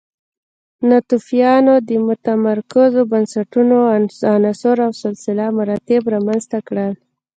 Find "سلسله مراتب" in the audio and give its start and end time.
5.03-6.01